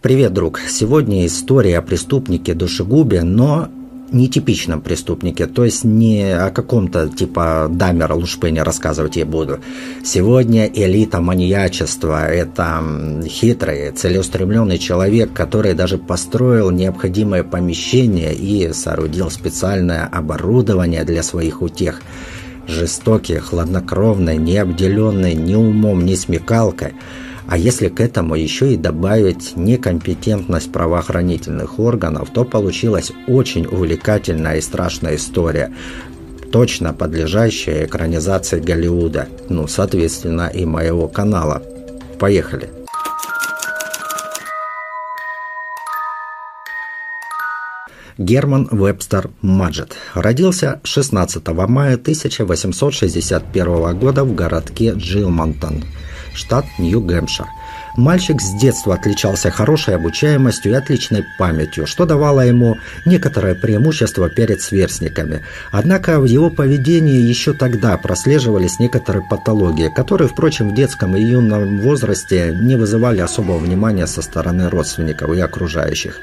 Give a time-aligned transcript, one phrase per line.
[0.00, 0.60] Привет, друг.
[0.60, 3.68] Сегодня история о преступнике душегубе, но
[4.12, 9.58] нетипичном преступнике, то есть не о каком-то типа Дамера Лушпене рассказывать я буду.
[10.04, 12.80] Сегодня элита маньячества– это
[13.26, 22.02] хитрый, целеустремленный человек, который даже построил необходимое помещение и соорудил специальное оборудование для своих утех.
[22.68, 26.92] Жестокий, хладнокровный, не обделенный ни умом, ни смекалкой–
[27.48, 34.60] а если к этому еще и добавить некомпетентность правоохранительных органов, то получилась очень увлекательная и
[34.60, 35.72] страшная история,
[36.52, 41.62] точно подлежащая экранизации Голливуда, ну, соответственно, и моего канала.
[42.18, 42.68] Поехали!
[48.18, 55.84] Герман Вебстер Маджет родился 16 мая 1861 года в городке Джилмонтон–
[56.38, 57.46] штат Нью-Гэмпшир.
[57.96, 64.62] Мальчик с детства отличался хорошей обучаемостью и отличной памятью, что давало ему некоторое преимущество перед
[64.62, 65.42] сверстниками.
[65.72, 71.80] Однако в его поведении еще тогда прослеживались некоторые патологии, которые, впрочем, в детском и юном
[71.80, 76.20] возрасте не вызывали особого внимания со стороны родственников и окружающих.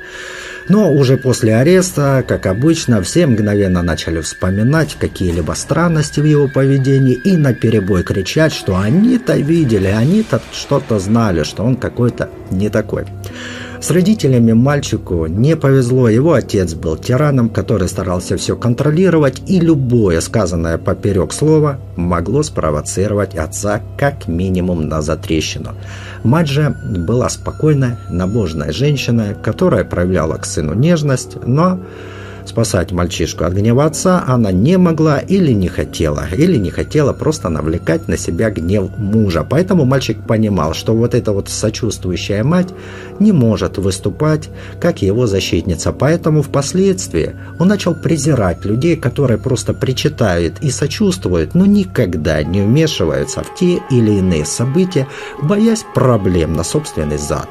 [0.68, 7.14] Но уже после ареста, как обычно, все мгновенно начали вспоминать какие-либо странности в его поведении
[7.14, 13.06] и наперебой кричать, что они-то видели, они-то что-то знали, что он какой-то не такой.
[13.86, 16.10] С родителями мальчику не повезло.
[16.10, 23.36] Его отец был тираном, который старался все контролировать, и любое сказанное поперек слова могло спровоцировать
[23.36, 25.76] отца как минимум на затрещину.
[26.24, 26.76] Мать же
[27.08, 31.80] была спокойная, набожная женщина, которая проявляла к сыну нежность, но
[32.46, 37.50] Спасать мальчишку от гнева отца она не могла или не хотела, или не хотела просто
[37.50, 39.46] навлекать на себя гнев мужа.
[39.50, 42.70] Поэтому мальчик понимал, что вот эта вот сочувствующая мать
[43.20, 45.92] не может выступать как его защитница.
[45.92, 53.42] Поэтому впоследствии он начал презирать людей, которые просто причитают и сочувствуют, но никогда не вмешиваются
[53.42, 55.08] в те или иные события,
[55.42, 57.50] боясь проблем на собственный зад.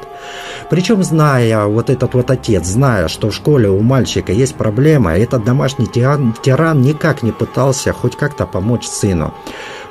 [0.69, 5.43] Причем, зная, вот этот вот отец, зная, что в школе у мальчика есть проблема, этот
[5.43, 9.33] домашний тиран, тиран никак не пытался хоть как-то помочь сыну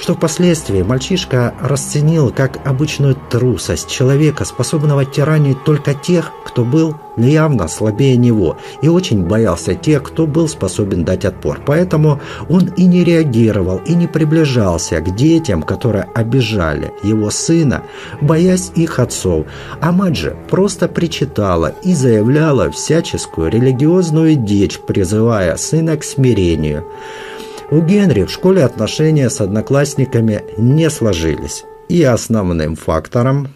[0.05, 7.69] что впоследствии мальчишка расценил как обычную трусость человека, способного тиранить только тех, кто был явно
[7.69, 11.63] слабее него, и очень боялся тех, кто был способен дать отпор.
[11.65, 12.21] Поэтому
[12.51, 17.85] он и не реагировал, и не приближался к детям, которые обижали его сына,
[18.21, 19.47] боясь их отцов.
[19.81, 26.85] А мать же просто причитала и заявляла всяческую религиозную дичь, призывая сына к смирению.
[27.71, 31.65] У Генри в школе отношения с одноклассниками не сложились.
[31.89, 33.49] И основным фактором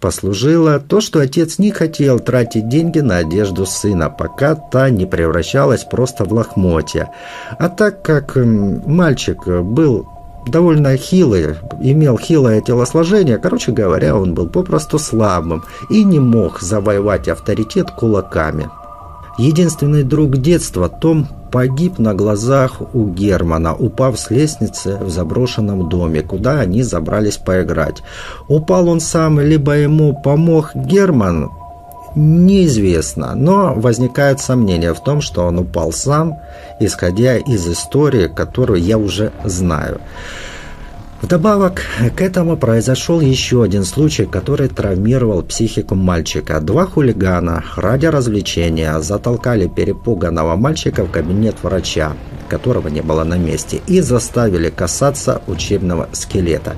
[0.00, 5.84] послужило то, что отец не хотел тратить деньги на одежду сына, пока та не превращалась
[5.84, 7.10] просто в лохмотья.
[7.58, 10.06] А так как мальчик был
[10.46, 17.28] довольно хилый, имел хилое телосложение, короче говоря, он был попросту слабым и не мог завоевать
[17.28, 18.68] авторитет кулаками.
[19.38, 26.22] Единственный друг детства, Том, погиб на глазах у Германа, упав с лестницы в заброшенном доме,
[26.22, 28.02] куда они забрались поиграть.
[28.48, 31.50] Упал он сам, либо ему помог Герман,
[32.14, 36.38] неизвестно, но возникают сомнения в том, что он упал сам,
[36.80, 40.00] исходя из истории, которую я уже знаю.
[41.26, 41.82] Вдобавок
[42.14, 46.60] к этому произошел еще один случай, который травмировал психику мальчика.
[46.60, 52.12] Два хулигана ради развлечения затолкали перепуганного мальчика в кабинет врача,
[52.48, 56.76] которого не было на месте, и заставили касаться учебного скелета.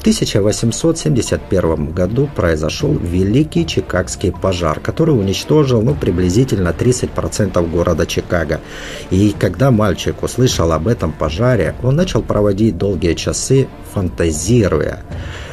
[0.00, 8.62] В 1871 году произошел Великий Чикагский пожар, который уничтожил ну, приблизительно 30% города Чикаго.
[9.10, 15.00] И когда мальчик услышал об этом пожаре, он начал проводить долгие часы, фантазируя.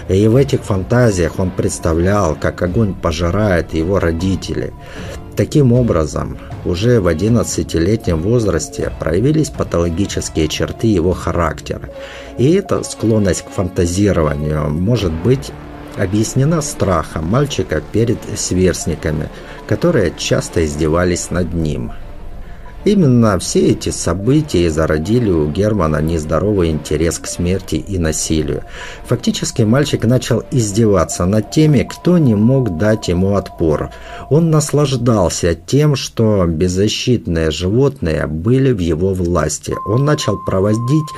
[0.07, 4.71] И в этих фантазиях он представлял, как огонь пожирает его родителей.
[5.37, 11.89] Таким образом, уже в 11-летнем возрасте проявились патологические черты его характера.
[12.39, 15.51] И эта склонность к фантазированию может быть
[15.95, 19.29] объяснена страхом мальчика перед сверстниками,
[19.67, 21.91] которые часто издевались над ним–
[22.87, 28.63] Именно все эти события зародили у Германа нездоровый интерес к смерти и насилию.
[29.07, 33.89] Фактически мальчик начал издеваться над теми, кто не мог дать ему отпор.
[34.29, 39.75] Он наслаждался тем, что беззащитные животные были в его власти.
[39.85, 41.09] Он начал проводить,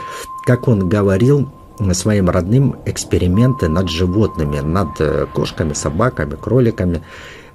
[0.47, 1.51] как он говорил,
[1.93, 7.01] своим родным эксперименты над животными, над э, кошками, собаками, кроликами.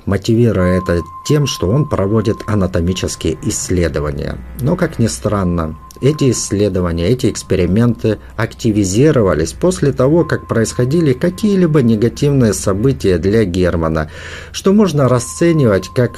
[0.06, 4.39] Мотивируя это тем, что он проводит анатомические исследования.
[4.61, 12.53] Но, как ни странно, эти исследования, эти эксперименты активизировались после того, как происходили какие-либо негативные
[12.53, 14.11] события для Германа,
[14.53, 16.12] что можно расценивать как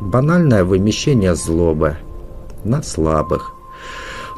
[0.00, 1.96] банальное вымещение злобы
[2.64, 3.55] на слабых.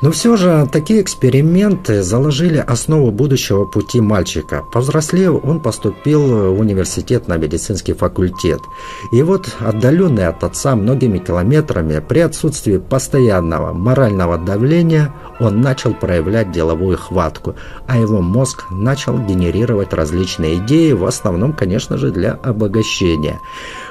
[0.01, 4.65] Но все же такие эксперименты заложили основу будущего пути мальчика.
[4.73, 8.61] Повзрослев, он поступил в университет на медицинский факультет.
[9.11, 16.53] И вот отдаленный от отца многими километрами, при отсутствии постоянного морального давления, он начал проявлять
[16.53, 17.57] деловую хватку,
[17.87, 23.41] а его мозг начал генерировать различные идеи, в основном, конечно же, для обогащения.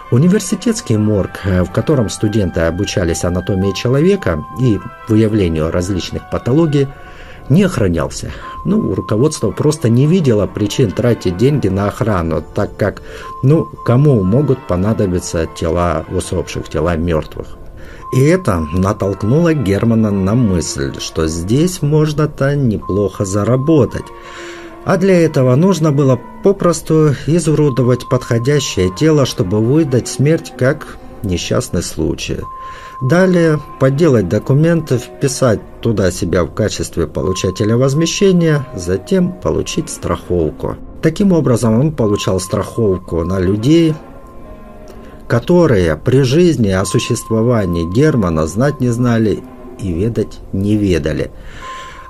[0.09, 6.87] Университетский морг, э, в котором студенты обучались анатомии человека и выявлению различных патологий,
[7.49, 8.31] не охранялся.
[8.63, 13.01] Ну, руководство просто не видело причин тратить деньги на охрану, так как,
[13.43, 17.57] ну, кому могут понадобиться тела усопших, тела мертвых.
[18.13, 24.05] И это натолкнуло Германа на мысль, что здесь можно-то неплохо заработать.
[24.87, 32.37] А для этого нужно было попросту изуродовать подходящее тело, чтобы выдать смерть как несчастный случай.
[33.01, 40.77] Далее подделать документы, вписать туда себя в качестве получателя возмещения, затем получить страховку.
[41.01, 43.93] Таким образом он получал страховку на людей,
[45.27, 49.43] которые при жизни о существовании Германа знать не знали
[49.81, 51.29] и ведать не ведали.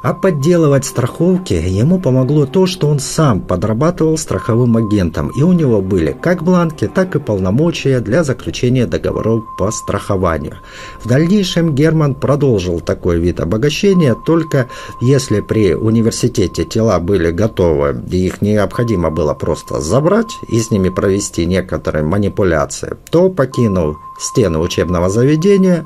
[0.07, 5.81] А подделывать страховки ему помогло то, что он сам подрабатывал страховым агентом, и у него
[5.81, 10.59] были как бланки, так и полномочия для заключения договоров по страхованию.
[11.03, 14.69] В дальнейшем Герман продолжил такой вид обогащения, только
[15.01, 20.87] если при университете тела были готовы, и их необходимо было просто забрать и с ними
[20.87, 25.85] провести некоторые манипуляции, то, покинув стены учебного заведения,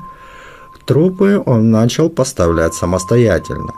[0.84, 3.72] Трупы он начал поставлять самостоятельно.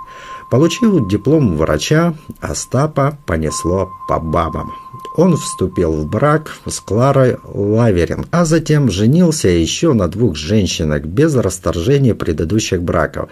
[0.51, 4.73] Получив диплом врача, Остапа понесло по бабам.
[5.17, 11.37] Он вступил в брак с Кларой Лаверин, а затем женился еще на двух женщинах без
[11.37, 13.29] расторжения предыдущих браков.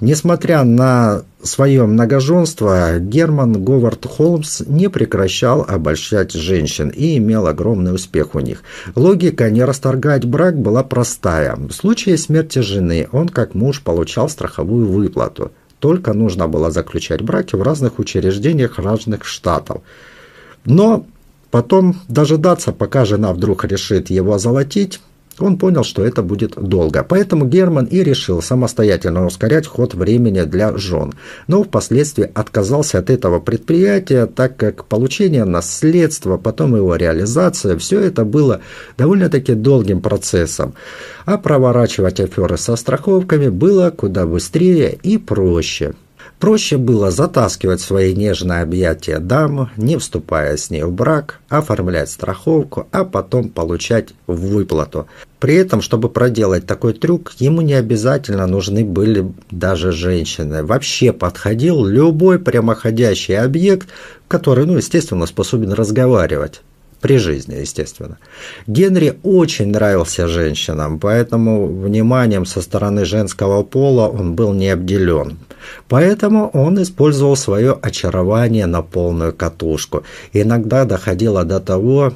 [0.00, 8.34] Несмотря на свое многоженство, Герман Говард Холмс не прекращал обольщать женщин и имел огромный успех
[8.34, 8.62] у них.
[8.96, 11.54] Логика не расторгать брак была простая.
[11.54, 15.52] В случае смерти жены он как муж получал страховую выплату.
[15.80, 19.82] Только нужно было заключать браки в разных учреждениях разных штатов.
[20.64, 21.06] Но
[21.50, 25.00] потом дожидаться, пока жена вдруг решит его золотить,
[25.42, 27.02] он понял, что это будет долго.
[27.02, 31.12] Поэтому Герман и решил самостоятельно ускорять ход времени для жен.
[31.46, 38.24] Но впоследствии отказался от этого предприятия, так как получение наследства, потом его реализация, все это
[38.24, 38.60] было
[38.98, 40.74] довольно-таки долгим процессом.
[41.24, 45.94] А проворачивать аферы со страховками было куда быстрее и проще.
[46.40, 52.88] Проще было затаскивать свои нежные объятия даму, не вступая с ней в брак, оформлять страховку,
[52.92, 55.06] а потом получать выплату.
[55.38, 60.64] При этом, чтобы проделать такой трюк, ему не обязательно нужны были даже женщины.
[60.64, 63.88] Вообще подходил любой прямоходящий объект,
[64.26, 66.62] который, ну, естественно, способен разговаривать
[67.00, 68.18] при жизни, естественно.
[68.66, 75.38] Генри очень нравился женщинам, поэтому вниманием со стороны женского пола он был не обделен.
[75.88, 80.04] Поэтому он использовал свое очарование на полную катушку.
[80.32, 82.12] Иногда доходило до того,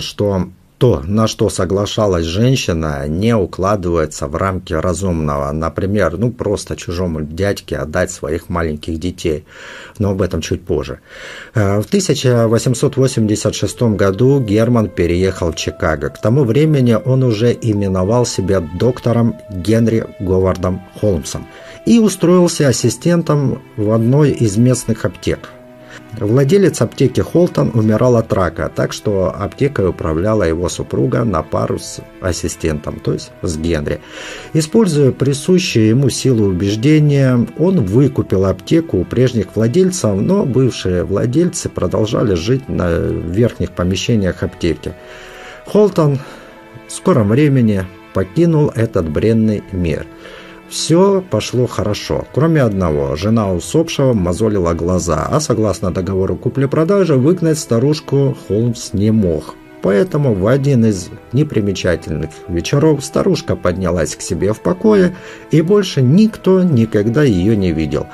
[0.00, 5.50] что то, на что соглашалась женщина, не укладывается в рамки разумного.
[5.52, 9.44] Например, ну просто чужому дядьке отдать своих маленьких детей.
[9.98, 11.00] Но об этом чуть позже.
[11.54, 16.10] Э, в 1886 году Герман переехал в Чикаго.
[16.10, 21.46] К тому времени он уже именовал себя доктором Генри Говардом Холмсом
[21.86, 25.55] и устроился ассистентом в одной из местных аптек.
[26.18, 32.00] Владелец аптеки Холтон умирал от рака, так что аптекой управляла его супруга на пару с
[32.20, 34.00] ассистентом, то есть с Генри.
[34.54, 42.34] Используя присущую ему силу убеждения, он выкупил аптеку у прежних владельцев, но бывшие владельцы продолжали
[42.34, 44.94] жить на верхних помещениях аптеки.
[45.66, 46.18] Холтон
[46.88, 47.84] в скором времени
[48.14, 50.06] покинул этот бренный мир–
[50.68, 53.16] все пошло хорошо, кроме одного.
[53.16, 59.54] Жена усопшего мозолила глаза, а согласно договору купли-продажи выгнать старушку Холмс не мог.
[59.82, 65.14] Поэтому в один из непримечательных вечеров старушка поднялась к себе в покое,
[65.52, 68.06] и больше никто никогда ее не видел.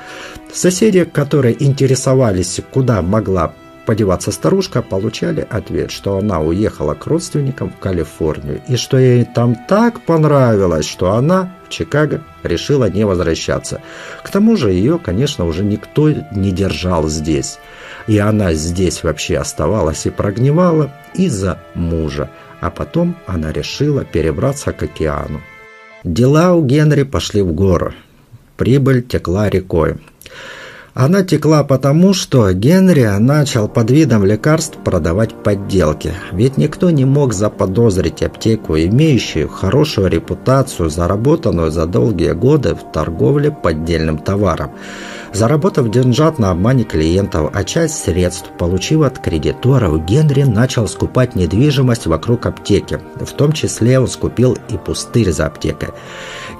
[0.53, 3.53] Соседи, которые интересовались, куда могла
[3.85, 9.55] подеваться старушка, получали ответ, что она уехала к родственникам в Калифорнию и что ей там
[9.67, 13.81] так понравилось, что она в Чикаго решила не возвращаться.
[14.23, 17.59] К тому же ее, конечно, уже никто не держал здесь.
[18.07, 22.29] И она здесь вообще оставалась и прогнивала из-за мужа.
[22.61, 25.41] А потом она решила перебраться к океану.
[26.03, 27.93] Дела у Генри пошли в гору.
[28.57, 29.95] Прибыль текла рекой.
[30.93, 36.13] Она текла потому, что Генри начал под видом лекарств продавать подделки.
[36.31, 43.49] Ведь никто не мог заподозрить аптеку, имеющую хорошую репутацию, заработанную за долгие годы в торговле
[43.49, 44.71] поддельным товаром.
[45.33, 52.05] Заработав деньжат на обмане клиентов, а часть средств получив от кредиторов, Генри начал скупать недвижимость
[52.05, 52.99] вокруг аптеки.
[53.19, 55.89] В том числе он скупил и пустырь за аптекой.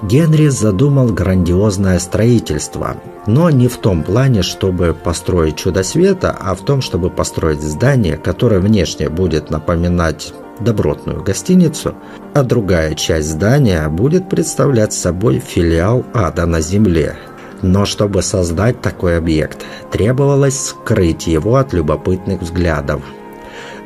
[0.02, 2.96] Генри задумал грандиозное строительство,
[3.26, 8.16] но не в том плане, чтобы построить чудо света, а в том, чтобы построить здание,
[8.16, 11.94] которое внешне будет напоминать добротную гостиницу,
[12.32, 17.16] а другая часть здания будет представлять собой филиал ада на земле,
[17.62, 23.02] но чтобы создать такой объект, требовалось скрыть его от любопытных взглядов.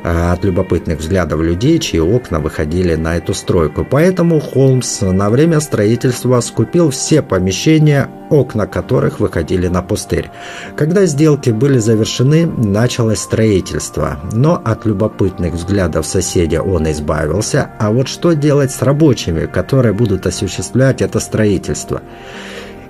[0.03, 3.85] А от любопытных взглядов людей, чьи окна выходили на эту стройку.
[3.89, 10.31] Поэтому Холмс на время строительства скупил все помещения, окна которых выходили на пустырь.
[10.77, 14.19] Когда сделки были завершены, началось строительство.
[14.31, 17.71] Но от любопытных взглядов соседя он избавился.
[17.77, 22.01] А вот что делать с рабочими, которые будут осуществлять это строительство?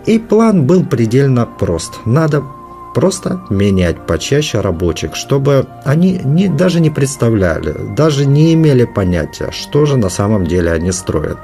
[0.06, 2.00] И план был предельно прост.
[2.06, 2.44] Надо
[2.93, 9.86] просто менять почаще рабочих, чтобы они не, даже не представляли, даже не имели понятия, что
[9.86, 11.38] же на самом деле они строят.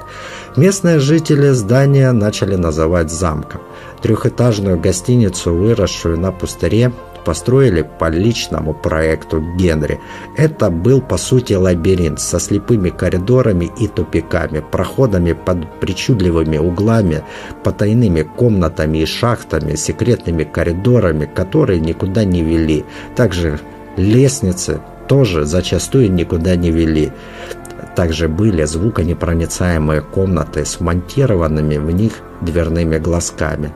[0.56, 3.60] Местные жители здания начали называть замком.
[4.02, 6.92] Трехэтажную гостиницу, выросшую на пустыре,
[7.26, 9.98] построили по личному проекту Генри.
[10.36, 17.22] Это был по сути лабиринт со слепыми коридорами и тупиками, проходами под причудливыми углами,
[17.64, 22.84] потайными комнатами и шахтами, секретными коридорами, которые никуда не вели.
[23.16, 23.58] Также
[23.96, 27.10] лестницы тоже зачастую никуда не вели.
[27.96, 33.72] Также были звуконепроницаемые комнаты с монтированными в них дверными глазками.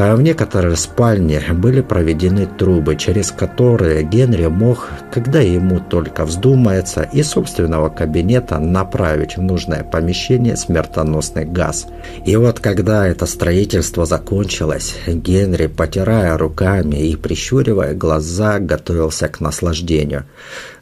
[0.00, 7.02] А в некоторые спальни были проведены трубы, через которые Генри мог, когда ему только вздумается,
[7.02, 11.88] из собственного кабинета направить в нужное помещение смертоносный газ.
[12.24, 20.26] И вот когда это строительство закончилось, Генри, потирая руками и прищуривая глаза, готовился к наслаждению.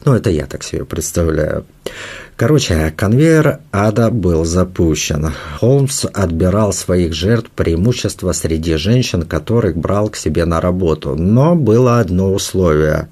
[0.05, 1.65] Ну, это я так себе представляю.
[2.37, 5.33] Короче, конвейер ада был запущен.
[5.59, 11.15] Холмс отбирал своих жертв преимущество среди женщин, которых брал к себе на работу.
[11.15, 13.09] Но было одно условие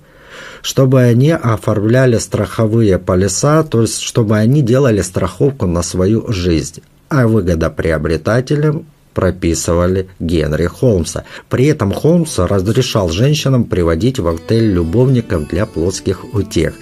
[0.61, 7.27] чтобы они оформляли страховые полиса, то есть чтобы они делали страховку на свою жизнь, а
[7.27, 11.23] выгодоприобретателям прописывали Генри Холмса.
[11.49, 16.73] При этом Холмс разрешал женщинам приводить в отель любовников для плотских утех.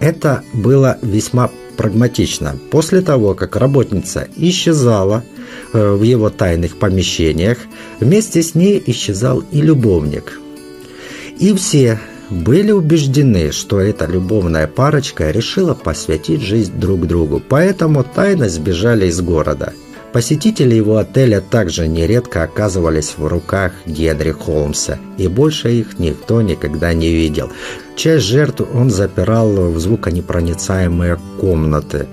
[0.00, 2.58] Это было весьма прагматично.
[2.70, 5.24] После того, как работница исчезала
[5.72, 7.56] э, в его тайных помещениях,
[8.00, 10.38] вместе с ней исчезал и любовник.
[11.38, 18.48] И все были убеждены, что эта любовная парочка решила посвятить жизнь друг другу, поэтому тайно
[18.48, 19.72] сбежали из города–
[20.12, 26.94] Посетители его отеля также нередко оказывались в руках Генри Холмса, и больше их никто никогда
[26.94, 27.50] не видел.
[27.94, 32.06] Часть жертв он запирал в звуконепроницаемые комнаты,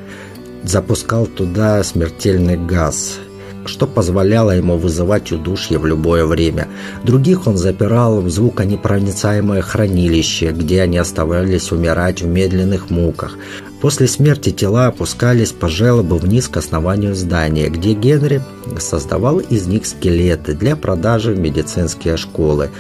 [0.64, 3.18] запускал туда смертельный газ,
[3.66, 6.68] что позволяло ему вызывать удушье в любое время.
[7.04, 13.38] Других он запирал в звуконепроницаемое хранилище, где они оставались умирать в медленных муках.
[13.86, 18.42] После смерти тела опускались по желобу вниз к основанию здания, где Генри
[18.80, 22.72] создавал из них скелеты для продажи в медицинские школы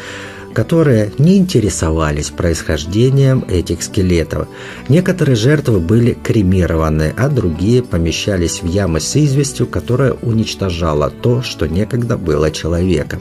[0.56, 4.48] которые не интересовались происхождением этих скелетов.
[4.88, 11.68] Некоторые жертвы были кремированы, а другие помещались в ямы с известью, которая уничтожала то, что
[11.68, 13.20] некогда было человеком.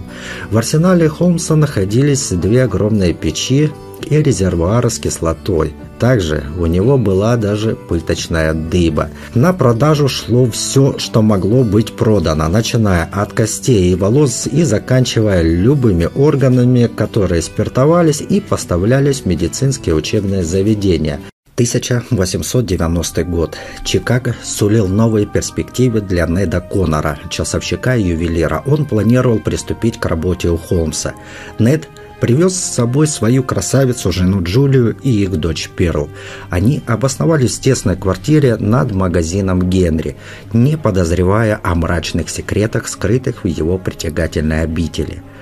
[0.53, 3.73] В арсенале Холмса находились две огромные печи
[4.09, 5.75] и резервуары с кислотой.
[5.99, 9.11] Также у него была даже пыточная дыба.
[9.35, 15.43] На продажу шло все, что могло быть продано, начиная от костей и волос и заканчивая
[15.43, 21.21] любыми органами, которые спиртовались и поставлялись в медицинские учебные заведения.
[21.55, 23.57] 1890 год.
[23.85, 28.65] Чикаго сулил новые перспективы для Неда Коннора, часовщика и ювелира.
[28.67, 31.15] Он планировал приступить к работе у Холмса.
[31.61, 31.89] Нед–
[32.25, 36.09] привез с собой свою красавицу, жену Джулию и их дочь Перл.
[36.49, 40.17] Они обосновались в тесной квартире над магазином Генри,
[40.55, 45.23] не подозревая о мрачных секретах, скрытых в его притягательной обители–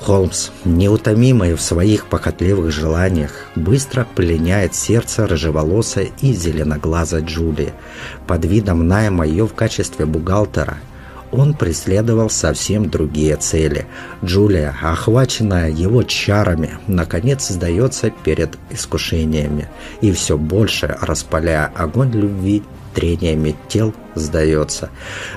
[0.00, 7.72] Холмс, неутомимый в своих похотливых желаниях, быстро пленяет сердце рыжеволосой и зеленоглазой Джулии.
[8.28, 10.78] Под видом найма ее в качестве бухгалтера
[11.32, 13.86] он преследовал совсем другие цели.
[14.24, 19.68] Джулия, охваченная его чарами, наконец сдается перед искушениями
[20.00, 22.62] и все больше распаляя огонь любви
[22.94, 24.90] трениями тел сдается.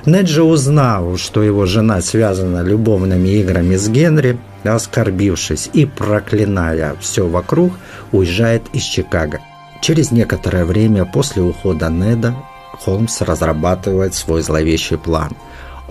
[0.06, 7.28] Нед же узнал, что его жена связана любовными играми с Генри, оскорбившись и проклиная все
[7.28, 7.74] вокруг,
[8.12, 9.40] уезжает из Чикаго.
[9.82, 12.36] Через некоторое время после ухода Неда
[12.80, 15.36] Холмс разрабатывает свой зловещий план.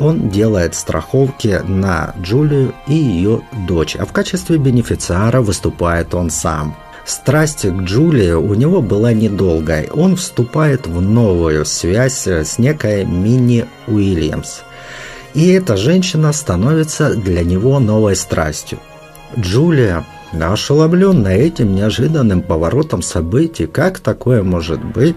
[0.01, 6.75] Он делает страховки на Джулию и ее дочь, а в качестве бенефициара выступает он сам–
[7.11, 9.89] Страсть к Джулии у него была недолгой.
[9.93, 14.61] Он вступает в новую связь с некой Мини Уильямс.
[15.35, 18.79] И эта женщина становится для него новой страстью.
[19.37, 25.17] Джулия, ошеломленная этим неожиданным поворотом событий, как такое может быть,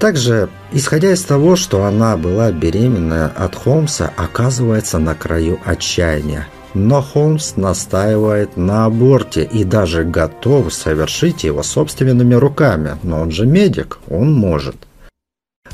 [0.00, 6.48] также, исходя из того, что она была беременна от Холмса, оказывается на краю отчаяния.
[6.74, 12.98] Но Холмс настаивает на аборте и даже готов совершить его собственными руками.
[13.02, 14.76] Но он же медик, он может.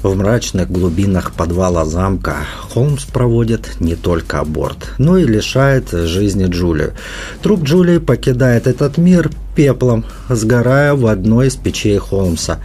[0.02, 2.38] В мрачных глубинах подвала замка
[2.70, 6.94] Холмс проводит не только аборт, но и лишает жизни Джулию.
[7.40, 12.58] Труп Джулии покидает этот мир пеплом, сгорая в одной из печей Холмса.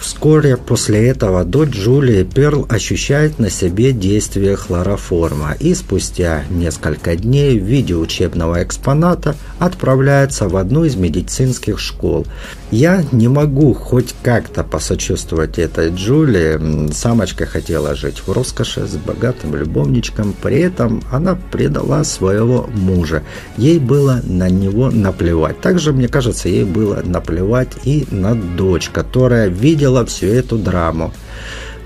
[0.00, 7.58] Вскоре после этого дочь Джулии Перл ощущает на себе действие хлороформа и спустя несколько дней
[7.58, 12.26] в виде учебного экспоната отправляется в одну из медицинских школ.
[12.70, 16.92] Я не могу хоть как-то посочувствовать этой Джулии.
[16.92, 23.24] Самочка хотела жить в роскоши с богатым любовничком, при этом она предала своего мужа.
[23.56, 25.60] Ей было на него наплевать.
[25.60, 31.12] Также, мне кажется, ей было наплевать и на дочь, которая видела видела всю эту драму.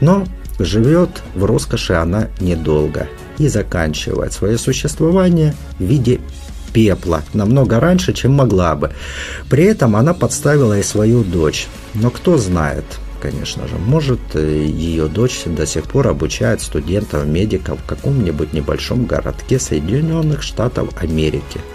[0.01, 0.27] Но
[0.59, 6.21] живет в роскоши она недолго и заканчивает свое существование в виде
[6.73, 8.91] пепла намного раньше, чем могла бы.
[9.49, 11.69] При этом она подставила и свою дочь.
[11.95, 12.85] Но кто знает,
[13.21, 20.43] конечно же, может ее дочь до сих пор обучает студентов-медиков в каком-нибудь небольшом городке Соединенных
[20.43, 21.61] Штатов Америки–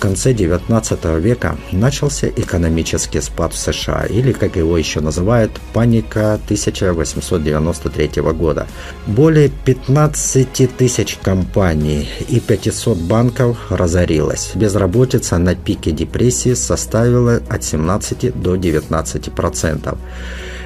[0.00, 8.22] конце XIX века начался экономический спад в США, или, как его еще называют, паника 1893
[8.32, 8.66] года.
[9.06, 14.50] Более 15 тысяч компаний и 500 банков разорилось.
[14.54, 19.98] Безработица на пике депрессии составила от 17 до 19 процентов.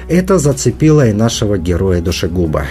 [0.07, 2.65] Это зацепило и нашего героя душегуба.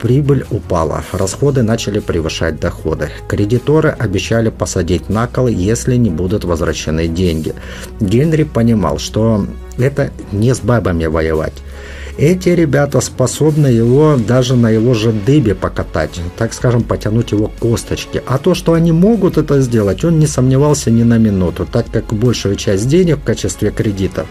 [0.00, 3.08] Прибыль упала, расходы начали превышать доходы.
[3.28, 7.54] Кредиторы обещали посадить на кол, если не будут возвращены деньги.
[8.00, 9.46] Генри понимал, что
[9.78, 11.54] это не с бабами воевать.
[12.18, 18.22] Эти ребята способны его даже на его же дыбе покатать, так скажем, потянуть его косточки.
[18.26, 22.14] А то, что они могут это сделать, он не сомневался ни на минуту, так как
[22.14, 24.26] большую часть денег в качестве кредитов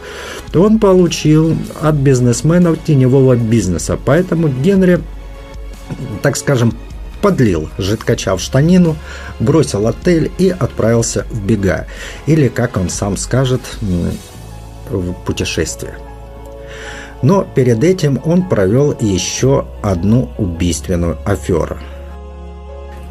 [0.56, 4.00] он получил от бизнесменов теневого бизнеса.
[4.04, 5.00] Поэтому Генри
[6.22, 6.74] так скажем,
[7.22, 8.96] подлил жидкача в штанину,
[9.40, 11.88] бросил отель и отправился в бега.
[12.28, 13.62] Или, как он сам скажет,
[14.90, 15.96] в путешествие.
[17.22, 21.78] Но перед этим он провел еще одну убийственную аферу.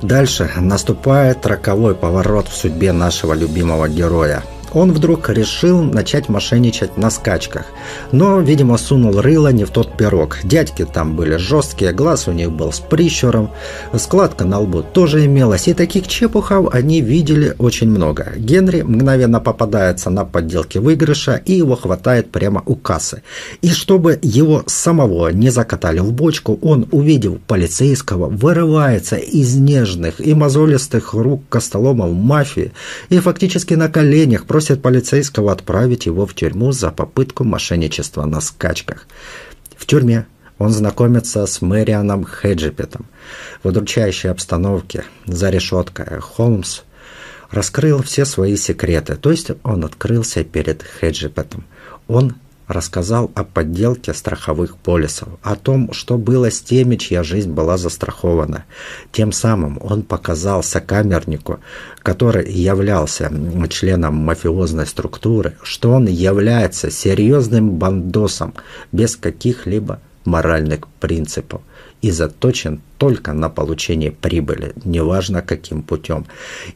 [0.03, 4.43] Дальше наступает роковой поворот в судьбе нашего любимого героя–
[4.75, 7.67] он вдруг решил начать мошенничать на скачках.
[8.13, 10.39] Но, видимо, сунул рыло не в тот пирог.
[10.45, 13.51] Дядьки там были жесткие, глаз у них был с прищуром,
[13.97, 18.33] складка на лбу тоже имелась, и таких чепухов они видели очень много.
[18.37, 23.23] Генри мгновенно попадается на подделке выигрыша, и его хватает прямо у кассы.
[23.63, 30.35] И чтобы его самого не закатали в бочку, он, увидев полицейского, вырывается из нежных и
[30.35, 32.73] мозолистых рук костоломов мафии
[33.09, 38.41] и фактически на коленях просит просит полицейского отправить его в тюрьму за попытку мошенничества на
[38.41, 39.07] скачках.
[39.77, 43.05] В тюрьме он знакомится с Мэрианом Хеджипетом.
[43.63, 46.81] В удручающей обстановке, за решеткой, Холмс
[47.51, 51.65] раскрыл все свои секреты, то есть он открылся перед Хеджипетом.
[52.09, 52.35] Он
[52.69, 58.65] рассказал о подделке страховых полисов, о том, что было с теми, чья жизнь была застрахована.
[59.13, 61.61] Тем самым он показал сокамернику,
[62.01, 63.31] который являлся
[63.69, 68.55] членом мафиозной структуры, что он является серьезным бандосом
[68.93, 71.61] без каких-либо моральных принципов
[72.01, 76.25] и заточен только на получение прибыли, неважно каким путем.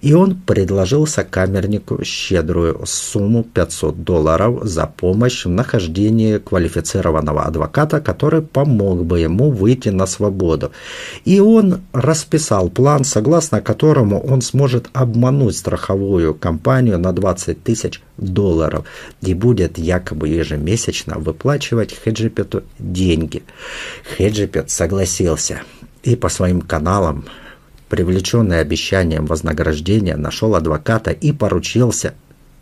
[0.03, 8.43] И он предложил сокамернику щедрую сумму 500 долларов за помощь в нахождении квалифицированного адвоката, который
[8.43, 10.71] помог бы ему выйти на свободу.
[11.25, 18.85] И он расписал план, согласно которому он сможет обмануть страховую компанию на 20 тысяч долларов
[19.23, 23.43] и будет якобы ежемесячно выплачивать Хеджипету деньги.
[24.17, 25.62] Хеджипет согласился
[26.09, 27.25] и по своим каналам,
[27.88, 32.14] привлеченный обещанием вознаграждения, нашел адвоката и поручился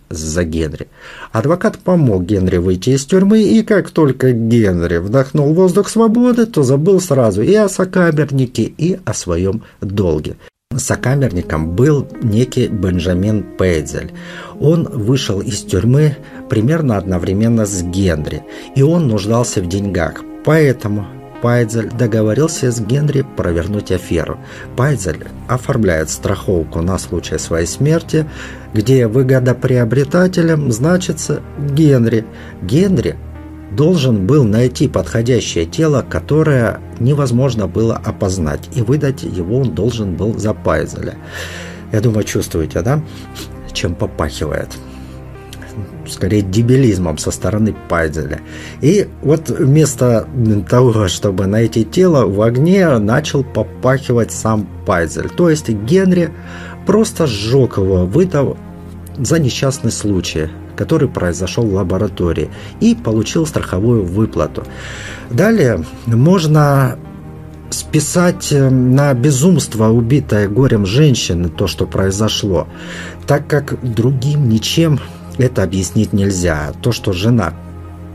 [0.09, 0.89] за Генри.
[1.33, 7.01] Адвокат помог Генри выйти из тюрьмы, и как только Генри вдохнул воздух свободы, то забыл
[7.01, 10.37] сразу и о сокамернике, и о своем долге.
[10.77, 14.13] Сокамерником был некий Бенджамин Пейдзель.
[14.61, 16.17] Он вышел из тюрьмы
[16.51, 18.43] примерно одновременно с Генри,
[18.75, 20.23] и он нуждался в деньгах.
[20.45, 21.07] Поэтому
[21.47, 24.37] Пайдзель договорился с Генри провернуть аферу.
[24.75, 28.27] Пайдзель оформляет страховку на случай своей смерти,
[28.75, 32.27] где выгодоприобретателем значится Генри.
[32.63, 33.15] Генри
[33.71, 40.37] должен был найти подходящее тело, которое невозможно было опознать, и выдать его он должен был
[40.37, 41.15] за Пайзеля.
[41.93, 43.05] Я думаю, чувствуете, да,
[43.73, 44.71] чем попахивает
[46.09, 48.41] скорее дебилизмом со стороны Пайзеля.
[48.81, 50.29] И вот вместо
[50.69, 55.29] того, чтобы найти тело, в огне начал попахивать сам Пайзель.
[55.29, 56.31] То есть Генри
[56.87, 58.57] просто сжег его, выдав
[59.19, 64.65] за несчастный случай который произошел в лаборатории, и получил страховую выплату.
[65.31, 66.99] Далее можно
[67.71, 72.69] списать э, на безумство убитой горем женщины то, что произошло,
[73.27, 75.01] так как другим ничем
[75.39, 76.73] это объяснить нельзя.
[76.83, 77.55] То, что жена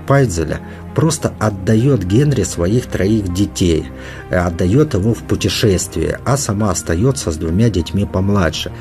[0.07, 0.59] Пайдзеля
[0.95, 3.85] просто отдает Генри своих троих детей,
[4.29, 8.71] отдает его в путешествие, а сама остается с двумя детьми помладше.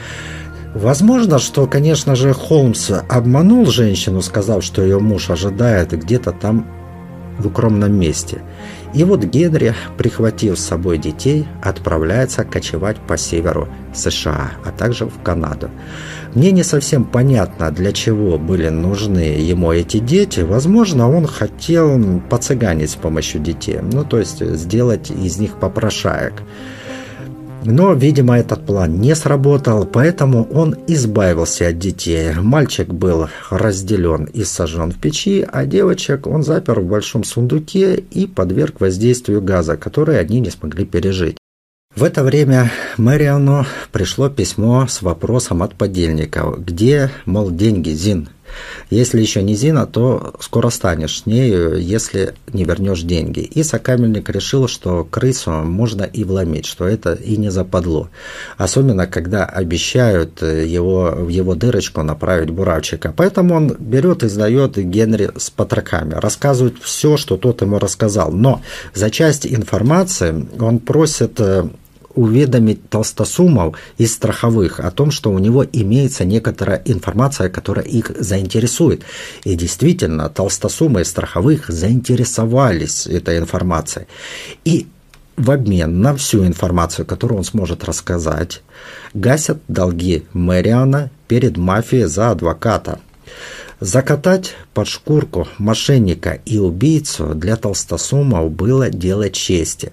[0.75, 6.67] Возможно, что, конечно же, Холмс обманул женщину, сказав, что ее муж ожидает где-то там
[7.39, 8.43] в укромном месте.
[8.93, 15.23] И вот Генри, прихватив с собой детей, отправляется кочевать по северу США, а также в
[15.23, 15.71] Канаду.
[16.35, 20.41] Мне не совсем понятно, для чего были нужны ему эти дети.
[20.41, 26.35] Возможно, он хотел поцыганить с помощью детей, ну то есть сделать из них попрошаек.
[27.65, 32.33] Но, видимо, этот план не сработал, поэтому он избавился от детей.
[32.35, 38.27] Мальчик был разделен и сожжен в печи, а девочек он запер в большом сундуке и
[38.27, 41.37] подверг воздействию газа, который они не смогли пережить.
[41.95, 48.29] В это время Мэриану пришло письмо с вопросом от подельников, где, мол, деньги, Зин.
[48.91, 53.41] Если еще не Зина, то скоро станешь нею, если не вернешь деньги.
[53.41, 58.11] И сокамельник решил, что крысу можно и вломить, что это и не западло.
[58.57, 63.13] Особенно, когда обещают его, в его дырочку направить буравчика.
[63.17, 68.33] Поэтому он берет и сдает Генри с потроками, рассказывает все, что тот ему рассказал.
[68.33, 68.63] Но
[68.95, 71.69] за часть информации он просит э,
[72.15, 79.03] уведомить толстосумов из страховых о том, что у него имеется некоторая информация, которая их заинтересует.
[79.45, 84.07] И действительно, толстосумы из страховых заинтересовались этой информацией.
[84.65, 84.87] И
[85.37, 88.63] в обмен на всю информацию, которую он сможет рассказать,
[89.15, 93.01] гасят долги Мэриана перед мафией за адвоката.
[93.81, 99.93] Закатать под шкурку мошенника и убийцу для толстосумов было дело чести.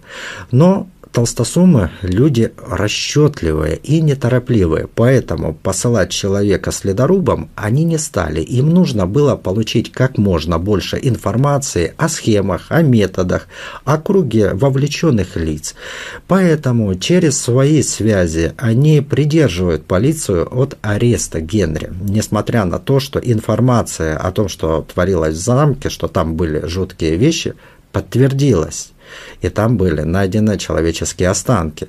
[0.51, 8.41] Но Толстосумы– люди расчетливые и неторопливые, поэтому посылать человека следорубом они не стали.
[8.41, 13.47] Им нужно было получить как можно больше информации о схемах, о методах,
[13.83, 15.73] о круге вовлеченных лиц.
[16.27, 21.89] Поэтому через свои связи они придерживают полицию от ареста Генри.
[21.99, 27.15] Несмотря на то, что информация о том, что творилось в замке, что там были жуткие
[27.15, 27.55] вещи,
[27.91, 28.91] подтвердилась
[29.41, 31.87] и там были найдены человеческие останки.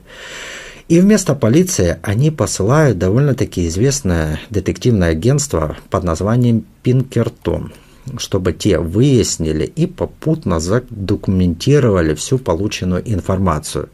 [0.89, 7.73] И вместо полиции они посылают довольно-таки известное детективное агентство под названием Пинкертон,
[8.17, 13.91] чтобы те выяснили и попутно задокументировали всю полученную информацию.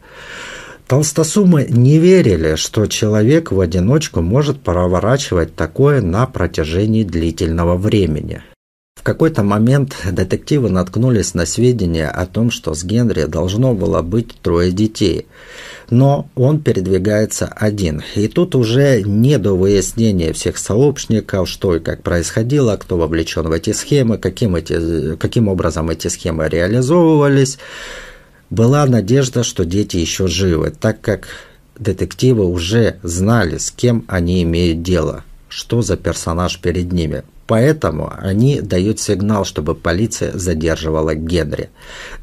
[0.87, 8.41] Толстосумы не верили, что человек в одиночку может проворачивать такое на протяжении длительного времени
[9.05, 14.71] какой-то момент детективы наткнулись на сведения о том, что с Генри должно было быть трое
[14.71, 15.27] детей.
[15.91, 18.01] Но он передвигается один.
[18.15, 23.51] И тут уже не до выяснения всех сообщников, что и как происходило, кто вовлечен в
[23.51, 27.59] эти схемы, каким, эти, каким образом эти схемы реализовывались.
[28.49, 31.27] Была надежда, что дети еще живы, так как
[31.77, 37.23] детективы уже знали, с кем они имеют дело, что за персонаж перед ними.
[37.47, 41.69] Поэтому они дают сигнал, чтобы полиция задерживала Генри.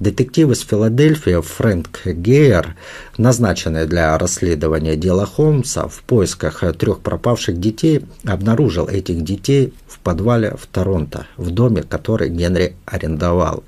[0.00, 2.74] Детектив из Филадельфии Фрэнк Гейер,
[3.18, 10.56] назначенный для расследования дела Холмса в поисках трех пропавших детей, обнаружил этих детей в подвале
[10.58, 13.62] в Торонто, в доме, который Генри арендовал.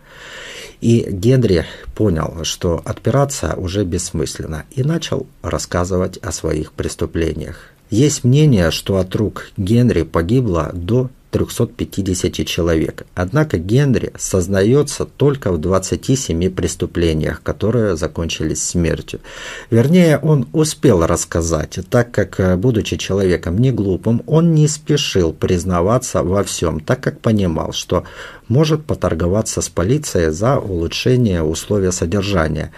[0.80, 7.70] И Генри понял, что отпираться уже бессмысленно, и начал рассказывать о своих преступлениях.
[7.90, 13.06] Есть мнение, что от рук Генри погибло до 350 человек.
[13.16, 19.18] Однако Генри сознается только в 27 преступлениях, которые закончились смертью.
[19.68, 26.22] Вернее, он успел рассказать, так как, э, будучи человеком не глупым, он не спешил признаваться
[26.22, 28.04] во всем, так как понимал, что
[28.48, 32.72] может поторговаться с полицией за улучшение условия содержания.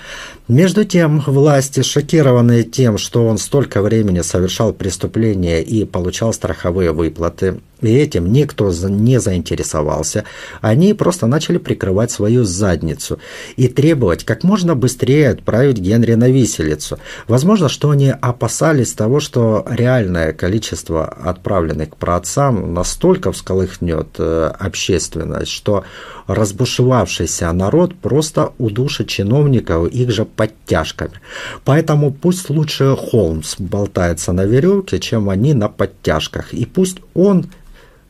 [0.48, 7.60] Между тем, власти, шокированные тем, что он столько времени совершал преступления и получал страховые выплаты,
[7.82, 10.24] и этим никто не заинтересовался,
[10.60, 13.18] они просто начали прикрывать свою задницу
[13.56, 16.98] и требовать как можно быстрее отправить Генри на виселицу.
[17.28, 25.50] Возможно, что они опасались того, что реальное количество отправленных к праотцам настолько всколыхнет э, общественность,
[25.56, 25.84] что
[26.26, 31.20] разбушевавшийся народ просто удушит чиновников их же подтяжками.
[31.64, 36.54] Поэтому пусть лучше Холмс болтается на веревке, чем они на подтяжках.
[36.54, 37.46] И пусть он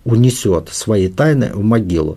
[0.04, 2.16] унесет свои тайны в могилу.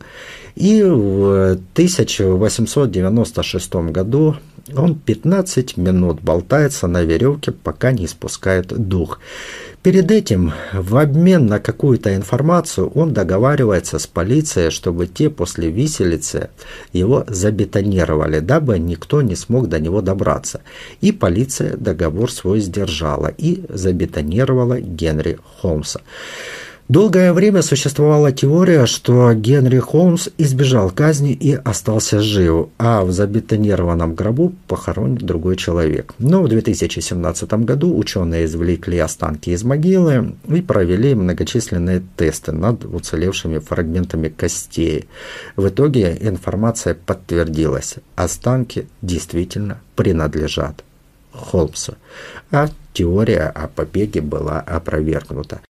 [0.55, 4.35] И в 1896 году
[4.75, 9.19] он 15 минут болтается на веревке, пока не испускает дух.
[9.81, 16.49] Перед этим, в обмен на какую-то информацию, он договаривается с полицией, чтобы те после виселицы
[16.91, 20.59] его забетонировали, дабы никто не смог до него добраться.
[20.99, 26.01] И полиция договор свой сдержала и забетонировала Генри Холмса.
[26.89, 34.15] Долгое время существовала теория, что Генри Холмс избежал казни и остался жив, а в забетонированном
[34.15, 36.15] гробу похоронен другой человек.
[36.17, 43.59] Но в 2017 году ученые извлекли останки из могилы и провели многочисленные тесты над уцелевшими
[43.59, 45.07] фрагментами костей.
[45.55, 47.97] В итоге информация подтвердилась.
[48.15, 50.83] Останки действительно принадлежат
[51.33, 51.97] Холмсу,
[52.49, 55.61] а теория о побеге была опровергнута.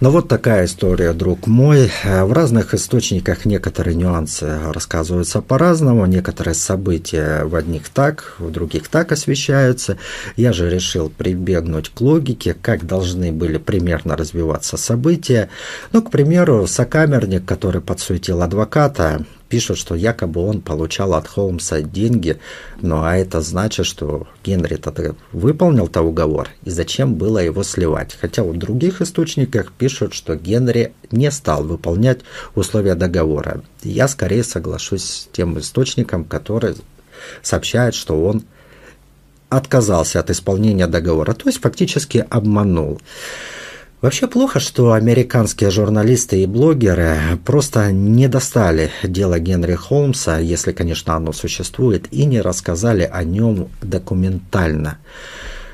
[0.00, 1.90] Ну вот такая история, друг мой.
[2.04, 8.88] Э, в разных источниках некоторые нюансы рассказываются по-разному, некоторые события в одних так, в других
[8.88, 9.98] так освещаются.
[10.36, 15.50] Я же решил прибегнуть к логике, как должны были примерно развиваться события.
[15.92, 22.38] Ну, к примеру, сокамерник, который подсуетил адвоката, пишут, что якобы он получал от Холмса деньги,
[22.80, 28.16] ну а это значит, что Генри тогда выполнил-то уговор, и зачем было его сливать.
[28.18, 32.20] Хотя в других источниках пишут, что Генри не стал выполнять
[32.54, 33.62] условия договора.
[33.82, 36.76] Я скорее соглашусь с тем источником, который
[37.42, 38.44] сообщает, что он
[39.48, 43.00] отказался от исполнения договора, то есть фактически обманул.
[44.00, 51.16] Вообще плохо, что американские журналисты и блогеры просто не достали дело Генри Холмса, если, конечно,
[51.16, 54.96] оно существует, и не рассказали о нем документально.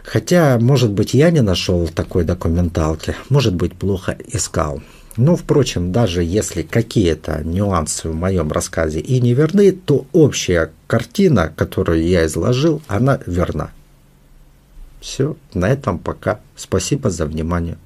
[0.03, 4.83] Хотя, может быть, я не нашел такой документалки, может быть, плохо искал.
[5.17, 11.53] Но, впрочем, даже если какие-то нюансы в моем рассказе и не верны, то общая картина,
[11.57, 13.71] которую я изложил, она верна.
[15.01, 16.41] Все, на этом пока.
[16.57, 17.79] Спасибо за внимание.